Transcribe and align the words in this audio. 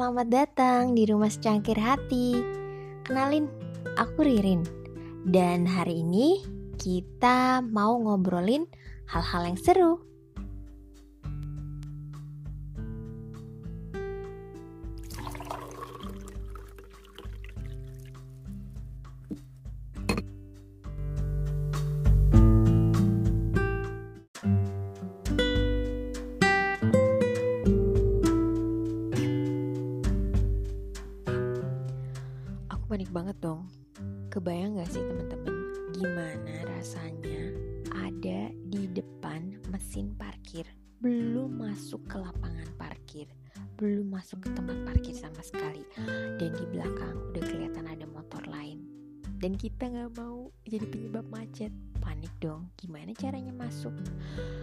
selamat 0.00 0.32
datang 0.32 0.96
di 0.96 1.04
Rumah 1.04 1.28
Secangkir 1.28 1.76
Hati. 1.76 2.32
Kenalin, 3.04 3.52
aku 4.00 4.24
Ririn. 4.24 4.64
Dan 5.28 5.68
hari 5.68 6.00
ini 6.00 6.40
kita 6.80 7.60
mau 7.60 8.00
ngobrolin 8.00 8.64
hal-hal 9.04 9.52
yang 9.52 9.60
seru. 9.60 10.00
Banget 33.10 33.36
dong. 33.42 33.66
Kebayang 34.30 34.78
gak 34.78 34.94
sih 34.94 35.02
teman-teman 35.02 35.54
gimana 35.90 36.54
rasanya 36.70 37.42
ada 37.92 38.54
di 38.70 38.86
depan 38.88 39.58
mesin 39.68 40.14
parkir, 40.14 40.64
belum 41.02 41.58
masuk 41.58 42.00
ke 42.06 42.16
lapangan 42.16 42.70
parkir, 42.78 43.26
belum 43.74 44.14
masuk 44.14 44.46
ke 44.46 44.48
tempat 44.54 44.78
parkir 44.86 45.14
sama 45.18 45.42
sekali, 45.42 45.82
dan 46.38 46.54
di 46.54 46.64
belakang 46.70 47.18
udah 47.34 47.42
kelihatan 47.42 47.90
ada 47.90 48.06
motor 48.06 48.40
lain. 48.46 48.86
Dan 49.40 49.58
kita 49.58 49.90
nggak 49.90 50.20
mau 50.20 50.52
jadi 50.68 50.86
penyebab 50.86 51.26
macet. 51.32 51.72
Panik 52.00 52.32
dong. 52.40 52.72
Gimana 52.80 53.12
caranya 53.12 53.52
masuk? 53.52 53.92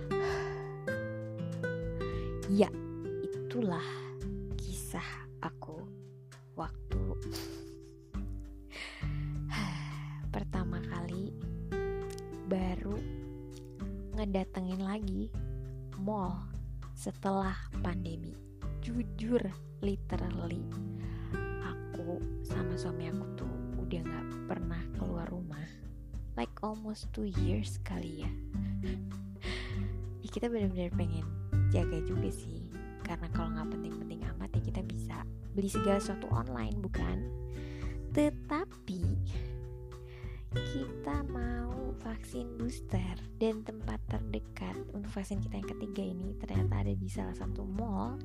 ya, 2.61 2.69
itulah 3.25 3.85
kisah 4.57 5.26
baru 12.47 12.95
ngedatengin 14.15 14.79
lagi 14.79 15.27
mall 15.99 16.47
setelah 16.95 17.53
pandemi. 17.83 18.33
Jujur, 18.79 19.43
literally 19.83 20.63
aku 21.61 22.23
sama 22.47 22.79
suami 22.79 23.11
aku 23.11 23.25
tuh 23.35 23.53
udah 23.83 23.99
nggak 23.99 24.27
pernah 24.47 24.81
keluar 24.95 25.27
rumah 25.27 25.67
like 26.39 26.53
almost 26.63 27.11
two 27.11 27.27
years 27.43 27.75
kali 27.83 28.23
ya. 28.23 28.31
ya 30.23 30.29
kita 30.31 30.47
benar-benar 30.47 30.95
pengen 30.95 31.27
jaga 31.67 31.99
juga 32.07 32.31
sih 32.31 32.63
karena 33.03 33.27
kalau 33.35 33.51
nggak 33.51 33.75
penting-penting 33.75 34.23
amat 34.35 34.49
ya 34.55 34.61
kita 34.71 34.81
bisa 34.87 35.17
beli 35.51 35.67
segala 35.67 35.99
sesuatu 35.99 36.31
online 36.31 36.79
bukan 36.79 37.27
tetapi 38.15 39.03
kita 40.55 41.27
mau 41.27 41.66
vaksin 42.01 42.57
booster 42.57 43.15
dan 43.41 43.65
tempat 43.65 43.97
terdekat 44.07 44.77
untuk 44.93 45.09
vaksin 45.09 45.41
kita 45.41 45.57
yang 45.57 45.69
ketiga 45.69 46.03
ini 46.05 46.37
ternyata 46.37 46.85
ada 46.85 46.93
di 46.93 47.09
salah 47.09 47.33
satu 47.33 47.65
mall 47.65 48.17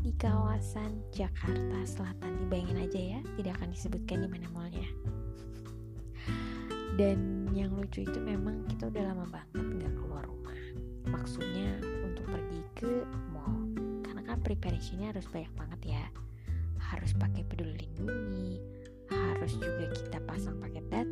di 0.00 0.16
kawasan 0.16 1.04
Jakarta 1.12 1.84
Selatan. 1.84 2.40
Dibayangin 2.46 2.78
aja 2.80 3.00
ya, 3.16 3.20
tidak 3.36 3.60
akan 3.60 3.68
disebutkan 3.72 4.24
di 4.24 4.28
mana 4.28 4.46
mallnya. 4.52 4.88
Dan 6.96 7.48
yang 7.56 7.72
lucu 7.76 8.04
itu 8.04 8.18
memang 8.20 8.64
kita 8.68 8.88
udah 8.88 9.12
lama 9.12 9.24
banget 9.28 9.64
nggak 9.64 9.92
keluar 9.96 10.24
rumah. 10.24 10.56
Maksudnya 11.08 11.80
untuk 12.04 12.24
pergi 12.28 12.60
ke 12.76 12.92
mall, 13.32 13.72
karena 14.04 14.22
kan 14.24 14.38
preparationnya 14.40 15.12
harus 15.12 15.28
banyak 15.28 15.52
banget 15.56 15.80
ya. 15.96 16.04
Harus 16.80 17.12
pakai 17.14 17.44
peduli 17.46 17.76
lindungi, 17.76 18.58
harus 19.12 19.52
juga 19.56 19.86
kita 19.94 20.18
pasang 20.26 20.58
paket 20.58 20.84
data, 20.90 21.09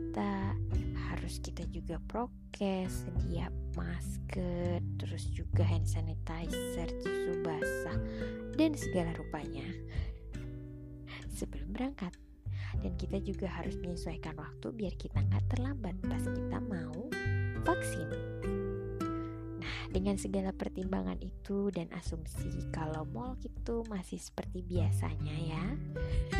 harus 1.28 1.44
kita 1.44 1.68
juga 1.68 2.00
prokes, 2.08 3.04
sedia 3.04 3.52
masker, 3.76 4.80
terus 4.96 5.28
juga 5.28 5.60
hand 5.60 5.84
sanitizer, 5.84 6.88
tisu 7.04 7.44
basah, 7.44 8.00
dan 8.56 8.72
segala 8.72 9.12
rupanya 9.12 9.68
sebelum 11.28 11.68
berangkat. 11.76 12.16
Dan 12.80 12.96
kita 12.96 13.20
juga 13.20 13.44
harus 13.44 13.76
menyesuaikan 13.76 14.40
waktu 14.40 14.72
biar 14.72 14.96
kita 14.96 15.20
nggak 15.20 15.44
terlambat 15.52 16.00
pas 16.08 16.24
kita 16.24 16.64
mau 16.64 16.96
vaksin. 17.60 18.08
Nah, 19.60 19.76
dengan 19.92 20.16
segala 20.16 20.56
pertimbangan 20.56 21.20
itu 21.20 21.68
dan 21.68 21.92
asumsi 21.92 22.72
kalau 22.72 23.04
mall 23.04 23.36
itu 23.44 23.84
masih 23.92 24.16
seperti 24.16 24.64
biasanya 24.64 25.36
ya. 25.44 25.64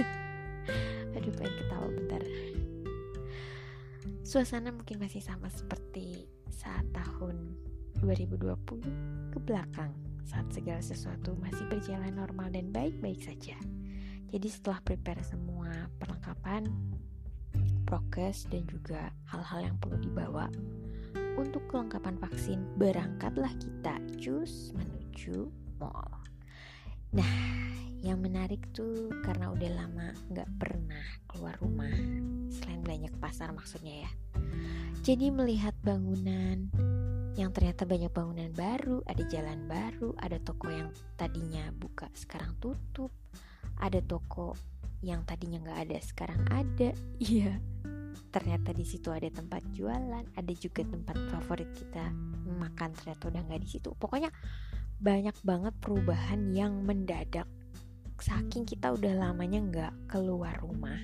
Aduh 1.13 1.33
pengen 1.37 1.55
ketawa 1.61 1.89
bentar 1.93 2.25
Suasana 4.29 4.69
mungkin 4.69 5.01
masih 5.01 5.25
sama 5.25 5.49
seperti 5.49 6.29
saat 6.53 6.85
tahun 6.93 7.57
2020 8.05 9.33
ke 9.33 9.39
belakang 9.41 9.89
Saat 10.29 10.53
segala 10.53 10.85
sesuatu 10.85 11.33
masih 11.41 11.65
berjalan 11.73 12.13
normal 12.13 12.53
dan 12.53 12.69
baik-baik 12.69 13.25
saja. 13.25 13.57
Jadi 14.29 14.49
setelah 14.53 14.85
prepare 14.85 15.25
semua 15.25 15.89
perlengkapan 15.97 16.69
Prokes 17.89 18.45
dan 18.53 18.69
juga 18.69 19.09
hal-hal 19.33 19.73
yang 19.73 19.81
perlu 19.81 19.97
dibawa 19.97 20.53
Untuk 21.41 21.65
kelengkapan 21.73 22.21
vaksin 22.21 22.61
berangkatlah 22.77 23.57
kita 23.57 23.97
cus 24.21 24.77
menuju 24.77 25.49
mall. 25.81 26.21
Nah 27.17 27.48
yang 28.09 28.25
menarik 28.25 28.65
tuh 28.73 29.13
karena 29.21 29.53
udah 29.53 29.71
lama 29.77 30.09
nggak 30.33 30.49
pernah 30.57 31.05
keluar 31.29 31.55
rumah 31.61 31.93
selain 32.49 32.81
belanja 32.81 33.13
ke 33.13 33.19
pasar 33.21 33.53
maksudnya 33.53 34.09
ya. 34.09 34.11
Jadi 35.05 35.29
melihat 35.29 35.77
bangunan 35.85 36.73
yang 37.37 37.53
ternyata 37.53 37.85
banyak 37.85 38.11
bangunan 38.11 38.51
baru 38.57 39.05
ada 39.05 39.23
jalan 39.29 39.69
baru 39.69 40.17
ada 40.19 40.41
toko 40.41 40.73
yang 40.73 40.89
tadinya 41.21 41.69
buka 41.77 42.09
sekarang 42.17 42.57
tutup. 42.57 43.13
Ada 43.79 44.01
toko 44.01 44.57
yang 45.05 45.23
tadinya 45.29 45.61
nggak 45.61 45.81
ada 45.87 45.99
sekarang 46.01 46.41
ada. 46.49 46.91
Iya 47.21 47.61
ternyata 48.29 48.77
di 48.77 48.85
situ 48.85 49.09
ada 49.09 49.25
tempat 49.33 49.65
jualan 49.73 50.25
ada 50.37 50.53
juga 50.53 50.85
tempat 50.85 51.17
favorit 51.33 51.73
kita 51.73 52.13
makan 52.61 52.93
ternyata 52.93 53.23
udah 53.29 53.41
nggak 53.45 53.63
di 53.65 53.69
situ. 53.69 53.93
Pokoknya 53.97 54.29
banyak 54.99 55.37
banget 55.47 55.75
perubahan 55.79 56.51
yang 56.53 56.83
mendadak 56.83 57.47
saking 58.21 58.67
kita 58.69 58.95
udah 58.95 59.15
lamanya 59.19 59.61
nggak 59.63 59.93
keluar 60.11 60.57
rumah 60.61 60.99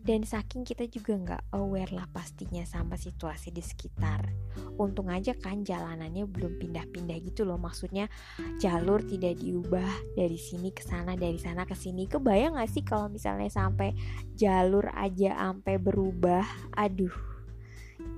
dan 0.00 0.24
saking 0.24 0.64
kita 0.64 0.88
juga 0.88 1.12
nggak 1.12 1.42
aware 1.52 1.92
lah 1.92 2.08
pastinya 2.08 2.64
sama 2.64 2.96
situasi 2.96 3.52
di 3.52 3.60
sekitar. 3.60 4.32
Untung 4.80 5.12
aja 5.12 5.36
kan 5.36 5.60
jalanannya 5.60 6.24
belum 6.24 6.56
pindah-pindah 6.56 7.20
gitu 7.20 7.44
loh 7.44 7.60
maksudnya 7.60 8.08
jalur 8.56 9.04
tidak 9.04 9.36
diubah 9.44 10.16
dari 10.16 10.40
sini 10.40 10.72
ke 10.72 10.80
sana 10.80 11.20
dari 11.20 11.36
sana 11.36 11.68
ke 11.68 11.76
sini. 11.76 12.08
Kebayang 12.08 12.56
gak 12.56 12.72
sih 12.72 12.80
kalau 12.80 13.12
misalnya 13.12 13.52
sampai 13.52 13.92
jalur 14.32 14.88
aja 14.96 15.36
sampai 15.36 15.76
berubah? 15.76 16.48
Aduh 16.80 17.12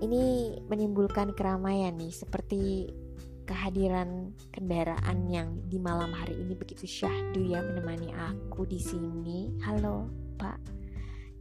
ini 0.02 0.54
menimbulkan 0.66 1.34
keramaian 1.34 1.94
nih 1.98 2.14
seperti 2.14 2.90
kehadiran 3.44 4.30
kendaraan 4.54 5.26
yang 5.28 5.48
di 5.66 5.78
malam 5.78 6.14
hari 6.14 6.38
ini 6.38 6.54
begitu 6.54 6.86
syahdu 6.86 7.42
ya 7.42 7.58
menemani 7.62 8.14
aku 8.14 8.66
di 8.66 8.78
sini. 8.78 9.54
Halo, 9.66 10.06
Pak. 10.38 10.58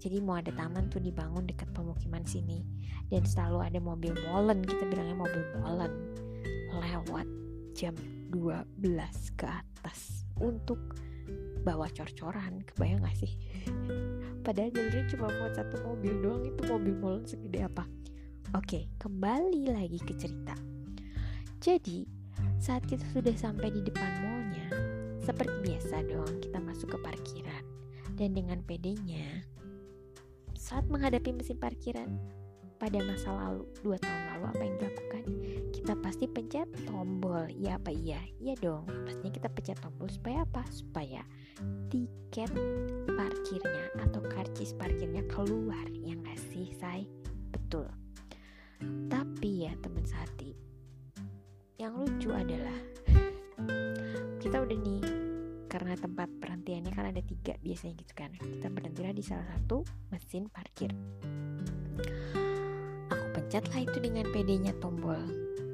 Jadi 0.01 0.17
mau 0.17 0.41
ada 0.41 0.49
taman 0.57 0.89
tuh 0.89 0.97
dibangun 0.97 1.45
dekat 1.45 1.69
pemukiman 1.77 2.25
sini 2.25 2.65
dan 3.13 3.21
selalu 3.21 3.69
ada 3.69 3.77
mobil 3.77 4.17
molen, 4.25 4.65
kita 4.65 4.89
bilangnya 4.89 5.13
mobil 5.13 5.43
molen 5.61 5.93
lewat 6.73 7.27
jam 7.77 7.93
12 8.33 9.37
ke 9.37 9.45
atas 9.45 10.25
untuk 10.41 10.79
bawa 11.61 11.85
cor-coran. 11.93 12.65
Kebayang 12.65 13.05
gak 13.05 13.13
sih? 13.13 13.37
Padahal 14.41 14.73
jalurnya 14.73 15.05
cuma 15.05 15.29
buat 15.29 15.53
satu 15.53 15.77
mobil 15.85 16.17
doang 16.17 16.43
itu 16.49 16.61
mobil 16.65 16.93
molen 16.97 17.23
segede 17.29 17.61
apa? 17.61 17.85
Oke, 18.57 18.89
kembali 18.97 19.69
lagi 19.69 20.01
ke 20.01 20.17
cerita. 20.17 20.70
Jadi, 21.61 22.09
saat 22.57 22.81
kita 22.89 23.05
sudah 23.13 23.37
sampai 23.37 23.69
di 23.69 23.85
depan 23.85 24.09
mallnya, 24.25 24.65
seperti 25.21 25.53
biasa 25.61 26.01
dong 26.09 26.41
kita 26.41 26.57
masuk 26.57 26.97
ke 26.97 26.97
parkiran. 27.05 27.63
Dan 28.17 28.33
dengan 28.33 28.65
pedenya, 28.65 29.45
saat 30.57 30.89
menghadapi 30.89 31.29
mesin 31.29 31.61
parkiran, 31.61 32.17
pada 32.81 32.97
masa 33.05 33.29
lalu, 33.29 33.69
dua 33.85 33.93
tahun 34.01 34.21
lalu 34.33 34.45
apa 34.49 34.61
yang 34.65 34.75
dilakukan? 34.81 35.23
Kita 35.69 35.93
pasti 36.01 36.25
pencet 36.25 36.65
tombol, 36.89 37.45
iya 37.53 37.77
apa 37.77 37.93
iya? 37.93 38.17
Iya 38.41 38.57
dong, 38.57 38.89
pastinya 39.05 39.29
kita 39.29 39.49
pencet 39.53 39.77
tombol 39.85 40.09
supaya 40.09 40.41
apa? 40.41 40.65
Supaya 40.73 41.21
tiket 41.93 42.49
parkirnya 43.05 43.85
atau 44.01 44.25
karcis 44.33 44.73
parkirnya 44.73 45.21
keluar, 45.29 45.85
ya 45.93 46.17
nggak 46.17 46.41
sih, 46.49 46.73
say? 46.81 47.05
Betul. 47.53 47.85
Tapi 49.13 49.69
ya 49.69 49.77
teman 49.77 50.01
sehati, 50.01 50.57
yang 51.81 51.97
lucu 51.97 52.29
adalah 52.29 52.77
kita 54.37 54.61
udah 54.61 54.77
nih 54.85 55.01
karena 55.65 55.97
tempat 55.97 56.29
perhentiannya 56.37 56.93
kan 56.93 57.09
ada 57.09 57.25
tiga 57.25 57.57
biasanya 57.57 57.97
gitu 57.97 58.13
kan. 58.13 58.29
Kita 58.37 58.69
berhentilah 58.69 59.17
di 59.17 59.25
salah 59.25 59.49
satu 59.49 59.81
mesin 60.13 60.45
parkir. 60.53 60.93
Aku 63.09 63.25
pencetlah 63.33 63.81
itu 63.81 63.97
dengan 63.97 64.29
pedenya 64.29 64.77
tombol. 64.77 65.17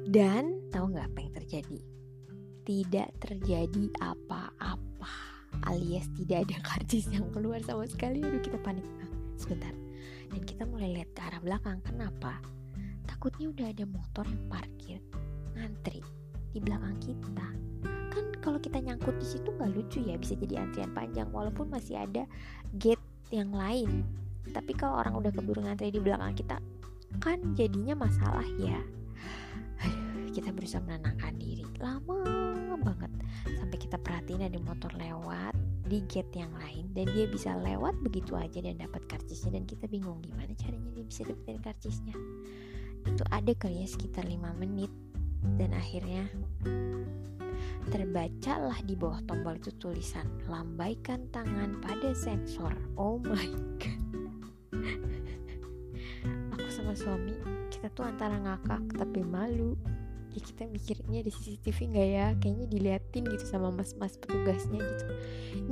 Dan 0.08 0.64
tahu 0.72 0.96
nggak 0.96 1.12
apa 1.12 1.18
yang 1.20 1.34
terjadi? 1.44 1.80
Tidak 2.64 3.08
terjadi 3.20 3.84
apa-apa 4.00 5.12
alias 5.68 6.08
tidak 6.16 6.48
ada 6.48 6.56
karcis 6.64 7.04
yang 7.12 7.28
keluar 7.36 7.60
sama 7.68 7.84
sekali. 7.84 8.24
Aduh 8.24 8.40
kita 8.40 8.56
panik. 8.64 8.86
Nah, 8.96 9.12
sebentar. 9.36 9.76
Dan 10.32 10.40
kita 10.40 10.64
mulai 10.64 10.88
lihat 10.96 11.12
ke 11.12 11.20
arah 11.20 11.40
belakang. 11.44 11.84
Kenapa? 11.84 12.40
Takutnya 13.04 13.52
udah 13.52 13.66
ada 13.76 13.84
motor 13.84 14.24
yang 14.24 14.44
parkir 14.48 15.00
ngantri 15.58 15.98
di 16.54 16.62
belakang 16.62 16.94
kita. 17.02 17.46
Kan 18.14 18.24
kalau 18.38 18.62
kita 18.62 18.78
nyangkut 18.78 19.18
di 19.18 19.26
situ 19.26 19.50
nggak 19.50 19.74
lucu 19.74 19.98
ya 20.06 20.14
bisa 20.14 20.38
jadi 20.38 20.62
antrian 20.62 20.94
panjang 20.94 21.28
walaupun 21.34 21.66
masih 21.66 21.98
ada 21.98 22.24
gate 22.78 23.02
yang 23.34 23.50
lain. 23.50 24.06
Tapi 24.48 24.72
kalau 24.78 25.02
orang 25.02 25.18
udah 25.18 25.34
keburu 25.34 25.60
ngantri 25.60 25.90
di 25.90 26.00
belakang 26.00 26.32
kita 26.38 26.56
kan 27.20 27.42
jadinya 27.58 27.98
masalah 27.98 28.46
ya. 28.62 28.78
Kita 30.28 30.54
berusaha 30.54 30.78
menenangkan 30.78 31.34
diri. 31.34 31.66
Lama 31.82 32.22
banget 32.78 33.10
sampai 33.58 33.74
kita 33.74 33.98
perhatiin 33.98 34.46
ada 34.46 34.58
motor 34.62 34.94
lewat 34.94 35.50
di 35.88 36.04
gate 36.06 36.30
yang 36.36 36.52
lain 36.54 36.86
dan 36.94 37.10
dia 37.10 37.26
bisa 37.26 37.58
lewat 37.58 37.96
begitu 38.06 38.38
aja 38.38 38.62
dan 38.62 38.78
dapat 38.78 39.02
karcisnya. 39.10 39.58
Dan 39.58 39.66
kita 39.66 39.90
bingung 39.90 40.22
gimana 40.22 40.54
caranya 40.54 40.94
dia 40.94 41.02
bisa 41.02 41.26
dapetin 41.26 41.58
karcisnya. 41.58 42.14
Itu 43.02 43.24
ada 43.34 43.50
kali 43.56 43.82
ya 43.82 43.88
sekitar 43.90 44.30
5 44.30 44.62
menit 44.62 44.92
dan 45.58 45.70
akhirnya 45.74 46.26
terbacalah 47.88 48.78
di 48.84 48.92
bawah 48.92 49.24
tombol 49.24 49.56
itu 49.56 49.72
tulisan 49.80 50.28
lambaikan 50.46 51.24
tangan 51.32 51.80
pada 51.80 52.12
sensor. 52.12 52.76
Oh 53.00 53.16
my 53.24 53.48
god. 53.80 54.02
Aku 56.58 56.68
sama 56.68 56.92
suami 56.92 57.32
kita 57.72 57.88
tuh 57.94 58.04
antara 58.04 58.36
ngakak 58.36 58.82
tapi 58.98 59.24
malu. 59.24 59.78
Ya 60.36 60.44
kita 60.44 60.68
mikirnya 60.68 61.24
di 61.24 61.32
CCTV 61.32 61.78
nggak 61.88 62.08
ya? 62.12 62.26
Kayaknya 62.36 62.66
diliatin 62.68 63.24
gitu 63.32 63.44
sama 63.48 63.72
mas-mas 63.72 64.20
petugasnya 64.20 64.84
gitu. 64.84 65.04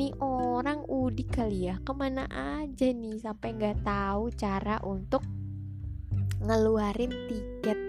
Nih 0.01 0.17
orang 0.25 0.89
udik 0.89 1.37
kali 1.37 1.69
ya 1.69 1.77
ke 1.85 1.93
mana 1.93 2.25
aja 2.33 2.89
nih? 2.89 3.21
Sampai 3.21 3.53
nggak 3.53 3.85
tahu 3.85 4.33
cara 4.33 4.81
untuk 4.81 5.21
ngeluarin 6.41 7.13
tiket 7.29 7.86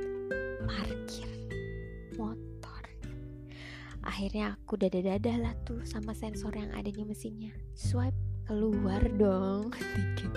akhirnya 4.08 4.56
aku 4.56 4.80
dada-dada 4.80 5.36
lah 5.36 5.54
tuh 5.68 5.84
sama 5.84 6.16
sensor 6.16 6.56
yang 6.56 6.72
ada 6.72 6.88
di 6.88 7.04
mesinnya. 7.04 7.52
Swipe 7.76 8.16
keluar 8.48 9.04
dong. 9.20 9.76
Tiket 10.16 10.32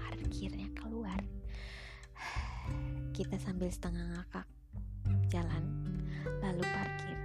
parkirnya 0.00 0.68
keluar. 0.72 1.20
Kita 3.12 3.36
sambil 3.36 3.68
setengah 3.68 4.00
ngakak 4.16 4.48
jalan 5.28 5.60
lalu 6.40 6.64
parkir. 6.64 7.16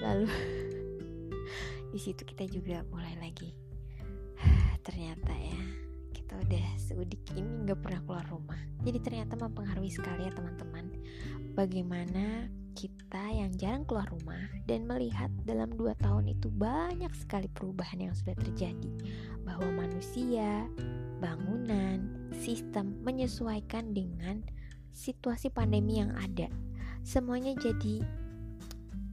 Lalu 0.00 0.32
di 1.92 2.00
situ 2.00 2.24
kita 2.24 2.48
juga 2.48 2.80
mulai 2.88 3.12
lagi. 3.20 3.52
Ternyata 4.88 5.36
ya 5.36 5.60
kita 6.16 6.40
udah 6.40 6.66
seudik 6.80 7.20
ini 7.36 7.68
nggak 7.68 7.76
pernah 7.84 8.00
keluar 8.08 8.24
rumah. 8.32 8.60
Jadi 8.80 8.98
ternyata 9.04 9.36
mempengaruhi 9.36 9.92
sekali 9.92 10.24
ya 10.24 10.32
teman-teman 10.32 10.88
bagaimana 11.52 12.48
kita 12.74 13.22
yang 13.30 13.54
jarang 13.54 13.86
keluar 13.86 14.10
rumah 14.10 14.50
dan 14.66 14.84
melihat 14.84 15.30
dalam 15.46 15.70
dua 15.72 15.94
tahun 16.02 16.34
itu 16.34 16.50
banyak 16.50 17.10
sekali 17.14 17.46
perubahan 17.48 18.10
yang 18.10 18.14
sudah 18.14 18.34
terjadi. 18.34 18.90
Bahwa 19.46 19.86
manusia, 19.86 20.66
bangunan, 21.22 22.28
sistem 22.34 22.98
menyesuaikan 23.06 23.94
dengan 23.94 24.42
situasi 24.90 25.54
pandemi 25.54 26.02
yang 26.02 26.10
ada. 26.18 26.50
Semuanya 27.06 27.54
jadi 27.54 28.02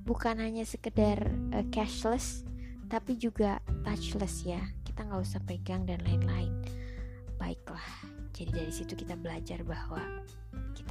bukan 0.03 0.41
hanya 0.41 0.65
sekedar 0.65 1.29
uh, 1.53 1.65
cashless 1.69 2.43
tapi 2.89 3.15
juga 3.15 3.61
touchless 3.85 4.43
ya. 4.43 4.59
Kita 4.83 5.07
nggak 5.07 5.21
usah 5.21 5.39
pegang 5.45 5.87
dan 5.87 6.01
lain-lain. 6.03 6.51
Baiklah 7.39 7.85
jadi 8.41 8.63
dari 8.63 8.73
situ 8.73 8.97
kita 8.97 9.13
belajar 9.19 9.61
bahwa 9.61 10.01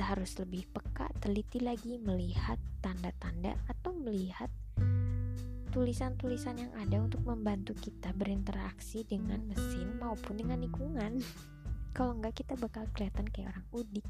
kita 0.01 0.17
harus 0.17 0.33
lebih 0.41 0.65
peka 0.73 1.13
teliti 1.21 1.61
lagi 1.61 2.01
melihat 2.01 2.57
tanda-tanda 2.81 3.53
atau 3.69 3.93
melihat 3.93 4.49
tulisan-tulisan 5.77 6.57
yang 6.57 6.73
ada 6.73 7.05
untuk 7.05 7.21
membantu 7.21 7.77
kita 7.77 8.09
berinteraksi 8.17 9.05
dengan 9.05 9.45
mesin 9.45 10.01
maupun 10.01 10.41
dengan 10.41 10.65
lingkungan. 10.65 11.21
Kalau 12.01 12.17
enggak 12.17 12.33
kita 12.41 12.57
bakal 12.57 12.89
kelihatan 12.97 13.29
kayak 13.29 13.53
orang 13.53 13.67
udik. 13.77 14.07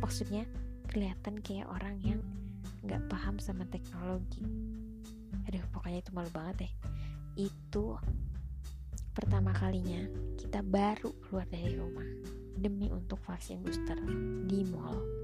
Maksudnya 0.00 0.48
kelihatan 0.88 1.44
kayak 1.44 1.68
orang 1.76 2.00
yang 2.00 2.24
nggak 2.88 3.04
paham 3.12 3.36
sama 3.36 3.68
teknologi. 3.68 4.48
Aduh 5.44 5.64
pokoknya 5.76 6.08
itu 6.08 6.10
malu 6.16 6.32
banget 6.32 6.64
deh. 6.64 6.72
Itu 7.36 8.00
pertama 9.12 9.52
kalinya 9.52 10.08
kita 10.40 10.64
baru 10.64 11.12
keluar 11.28 11.44
dari 11.52 11.76
rumah 11.76 12.08
demi 12.56 12.88
untuk 12.88 13.20
vaksin 13.28 13.60
booster 13.60 14.00
di 14.48 14.64
mall 14.72 15.17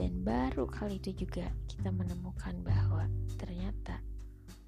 dan 0.00 0.24
baru 0.24 0.64
kali 0.68 0.96
itu 0.96 1.26
juga 1.26 1.48
kita 1.68 1.92
menemukan 1.92 2.56
bahwa 2.64 3.04
ternyata 3.36 4.00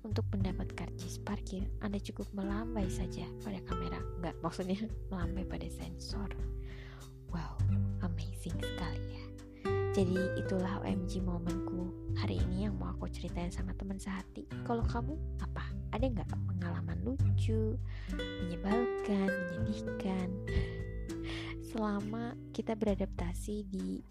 untuk 0.04 0.28
mendapat 0.36 0.68
karcis 0.76 1.16
parkir 1.16 1.64
Anda 1.80 1.96
cukup 1.96 2.28
melambai 2.36 2.84
saja 2.92 3.24
pada 3.40 3.56
kamera. 3.64 3.96
Nggak 4.20 4.36
maksudnya 4.44 4.78
melambai 5.10 5.48
pada 5.48 5.68
sensor. 5.72 6.28
Wow 7.32 7.56
amazing 8.04 8.54
sekali 8.60 9.04
ya. 9.16 9.24
Jadi 9.94 10.19
itulah 10.36 10.82
OMG 10.82 11.22
momenku 11.22 11.88
hari 12.19 12.43
ini 12.43 12.66
yang 12.66 12.74
mau 12.76 12.93
aku 12.93 13.08
ceritain 13.08 13.48
sama 13.48 13.72
teman 13.78 13.96
sehati. 13.96 14.44
Kalau 14.66 14.82
kamu 14.84 15.14
apa? 15.40 15.64
Ada 15.94 16.10
nggak 16.10 16.28
pengalaman 16.34 16.98
lucu, 17.06 17.78
menyebalkan, 18.12 19.31
menyedihkan? 19.31 20.28
Selama 21.70 22.34
kita 22.50 22.74
beradaptasi 22.74 23.70
di 23.70 24.02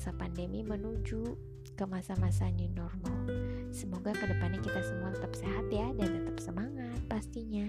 masa 0.00 0.16
pandemi 0.16 0.64
menuju 0.64 1.36
ke 1.76 1.84
masa-masa 1.84 2.48
new 2.56 2.72
normal. 2.72 3.20
Semoga 3.68 4.16
ke 4.16 4.32
depannya 4.32 4.56
kita 4.64 4.80
semua 4.80 5.12
tetap 5.12 5.36
sehat 5.36 5.68
ya 5.68 5.92
dan 5.92 6.24
tetap 6.24 6.40
semangat 6.40 6.96
pastinya. 7.04 7.68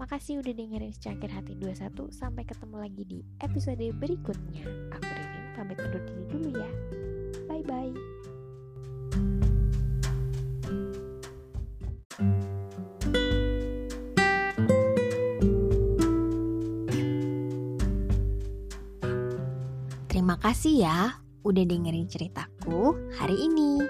Makasih 0.00 0.40
udah 0.40 0.56
dengerin 0.56 0.96
secangkir 0.96 1.28
hati 1.28 1.52
21 1.60 2.08
Sampai 2.08 2.48
ketemu 2.48 2.76
lagi 2.80 3.04
di 3.04 3.20
episode 3.44 3.84
berikutnya. 4.00 4.64
Aku 4.96 5.12
Ririn 5.12 5.44
pamit 5.60 5.76
undur 5.84 6.00
diri 6.08 6.24
dulu 6.32 6.48
ya. 6.56 6.70
Bye 7.52 7.60
bye 7.68 7.92
Terima 20.08 20.40
kasih 20.40 20.88
ya 20.88 21.27
udah 21.48 21.64
dengerin 21.64 22.04
ceritaku 22.04 22.92
hari 23.16 23.48
ini. 23.48 23.80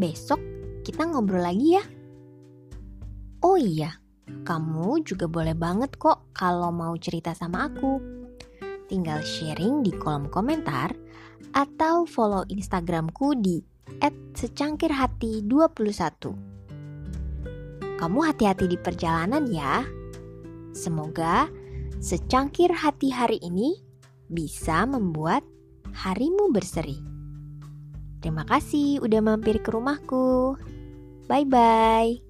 Besok 0.00 0.40
kita 0.80 1.04
ngobrol 1.04 1.44
lagi 1.44 1.76
ya. 1.76 1.84
Oh 3.44 3.60
iya, 3.60 4.00
kamu 4.48 5.04
juga 5.04 5.28
boleh 5.28 5.52
banget 5.52 6.00
kok 6.00 6.32
kalau 6.32 6.72
mau 6.72 6.96
cerita 6.96 7.36
sama 7.36 7.68
aku. 7.68 8.00
Tinggal 8.88 9.20
sharing 9.20 9.84
di 9.84 9.92
kolom 9.92 10.32
komentar 10.32 10.96
atau 11.52 12.08
follow 12.08 12.48
Instagramku 12.48 13.36
di 13.38 13.60
@secangkirhati21. 14.34 16.32
Kamu 18.00 18.18
hati-hati 18.24 18.64
di 18.64 18.80
perjalanan 18.80 19.44
ya. 19.52 19.84
Semoga 20.72 21.52
secangkir 22.00 22.72
hati 22.72 23.12
hari 23.12 23.36
ini 23.44 23.76
bisa 24.30 24.88
membuat 24.88 25.44
harimu 26.00 26.48
berseri. 26.48 26.96
Terima 28.24 28.44
kasih 28.48 29.04
udah 29.04 29.20
mampir 29.20 29.60
ke 29.60 29.68
rumahku. 29.68 30.56
Bye 31.28 31.44
bye. 31.44 32.29